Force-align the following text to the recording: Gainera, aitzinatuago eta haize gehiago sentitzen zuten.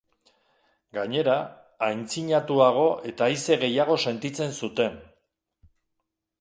Gainera, 0.97 1.35
aitzinatuago 1.89 2.87
eta 3.11 3.29
haize 3.29 3.61
gehiago 3.67 4.01
sentitzen 4.09 4.59
zuten. 4.65 5.01